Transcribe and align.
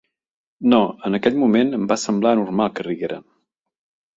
No, 0.73 0.79
en 1.09 1.17
aquell 1.17 1.37
moment, 1.43 1.69
em 1.81 1.85
va 1.93 1.99
semblar 2.05 2.33
normal 2.41 2.75
que 2.79 2.87
rigueren. 2.89 3.25